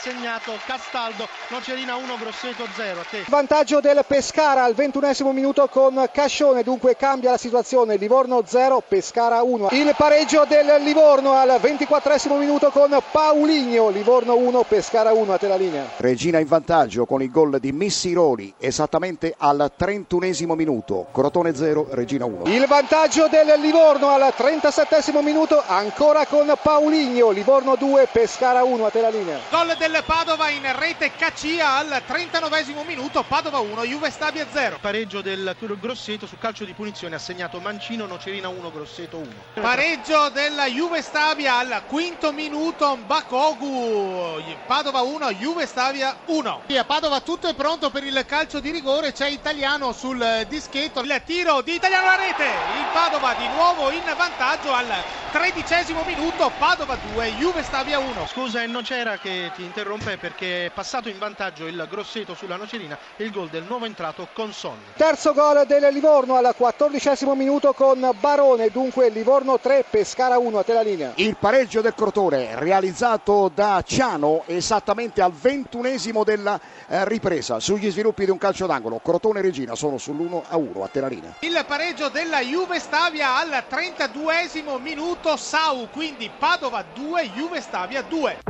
[0.00, 3.00] segnato Castaldo, Nocerina 1, Grosseto 0.
[3.00, 3.24] A te.
[3.26, 9.42] Vantaggio del Pescara al ventunesimo minuto con Cascione, dunque cambia la situazione, Livorno 0, Pescara
[9.42, 9.68] 1.
[9.72, 15.48] Il pareggio del Livorno al ventiquattresimo minuto con Pauligno, Livorno 1, Pescara 1, a te
[15.48, 15.88] la linea.
[15.96, 22.24] Regina in vantaggio con il gol di Missiroli esattamente al trentunesimo minuto, Crotone 0, Regina
[22.24, 22.44] 1.
[22.46, 28.90] Il vantaggio del Livorno al 37 minuto ancora con Pauligno, Livorno 2, Pescara 1, a
[28.90, 29.38] te la linea.
[29.50, 34.78] Gol del Padova in rete Caccia al 39 minuto, Padova 1, Juve Stabia 0.
[34.80, 39.28] Pareggio del Grosseto su calcio di punizione ha segnato Mancino, Nocerina 1, Grosseto 1.
[39.54, 46.62] Pareggio della Juve Stabia al quinto minuto, Bakogu, Padova 1, Juve Stabia 1.
[46.68, 51.22] A Padova tutto è pronto per il calcio di rigore, c'è Italiano sul dischetto, il
[51.24, 54.86] tiro di Italiano alla rete, il Padova di nuovo in vantaggio al
[55.30, 58.26] tredicesimo minuto, Padova 2, Juve Stabia 1.
[58.26, 62.56] Scusa, e non c'era che ti interrompe perché è passato in vantaggio il Grosseto sulla
[62.56, 64.78] Nocerina e il gol del nuovo entrato Conson.
[64.96, 70.62] Terzo gol del Livorno al quattordicesimo minuto con Barone, dunque Livorno 3, Pescara 1, a
[70.62, 71.12] te la linea.
[71.16, 78.24] Il pareggio del Crotone realizzato da Ciano esattamente al ventunesimo della eh, ripresa sugli sviluppi
[78.24, 79.00] di un calcio d'angolo.
[79.02, 81.34] Crotone e Regina sono sull'1 a 1 a te la linea.
[81.40, 84.36] Il pareggio della Juve Stabia al 32
[84.80, 88.47] minuto, Sau, quindi Padova 2, Juve Stabia 2.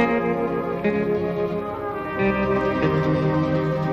[0.00, 0.24] Thank
[3.84, 3.89] you.